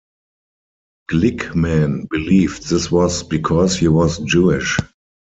Glickman 1.11 2.09
believed 2.09 2.67
this 2.67 2.91
was 2.91 3.21
because 3.21 3.77
he 3.77 3.87
was 3.87 4.17
Jewish. 4.17 4.79